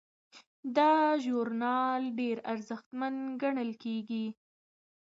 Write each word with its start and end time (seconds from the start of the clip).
دا 0.77 0.93
ژورنال 1.23 2.01
ډیر 2.19 2.37
ارزښتمن 2.51 3.15
ګڼل 3.41 3.71
کیږي. 3.83 4.25